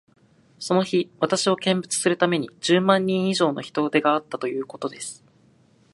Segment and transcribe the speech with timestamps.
[0.57, 5.23] その日、私を見物するために、十万人以上の人出があったということです。